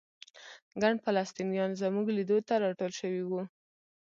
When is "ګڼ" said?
0.81-0.93